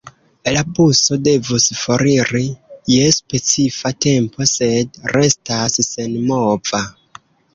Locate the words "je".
2.93-3.11